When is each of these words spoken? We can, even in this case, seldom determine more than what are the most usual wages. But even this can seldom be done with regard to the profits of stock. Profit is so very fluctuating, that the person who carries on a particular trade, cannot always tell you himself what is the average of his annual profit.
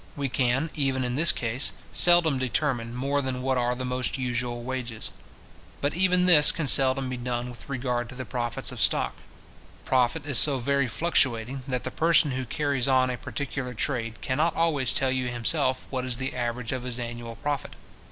We 0.15 0.29
can, 0.29 0.71
even 0.73 1.03
in 1.03 1.13
this 1.13 1.31
case, 1.31 1.73
seldom 1.93 2.39
determine 2.39 2.95
more 2.95 3.21
than 3.21 3.43
what 3.43 3.59
are 3.59 3.75
the 3.75 3.85
most 3.85 4.17
usual 4.17 4.63
wages. 4.63 5.11
But 5.79 5.93
even 5.93 6.25
this 6.25 6.51
can 6.51 6.65
seldom 6.65 7.07
be 7.07 7.17
done 7.17 7.51
with 7.51 7.69
regard 7.69 8.09
to 8.09 8.15
the 8.15 8.25
profits 8.25 8.71
of 8.71 8.81
stock. 8.81 9.17
Profit 9.85 10.25
is 10.25 10.39
so 10.39 10.57
very 10.57 10.87
fluctuating, 10.87 11.61
that 11.67 11.83
the 11.83 11.91
person 11.91 12.31
who 12.31 12.45
carries 12.45 12.87
on 12.87 13.11
a 13.11 13.15
particular 13.15 13.75
trade, 13.75 14.19
cannot 14.21 14.55
always 14.55 14.91
tell 14.91 15.11
you 15.11 15.27
himself 15.27 15.85
what 15.91 16.03
is 16.03 16.17
the 16.17 16.33
average 16.33 16.71
of 16.71 16.81
his 16.81 16.97
annual 16.97 17.35
profit. 17.35 17.75